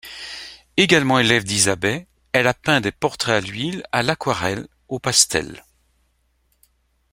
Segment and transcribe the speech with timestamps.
[0.77, 5.63] Également élève d’Isabey, elle a peint des portraits à l’huile, à l’aquarelle, au pastel.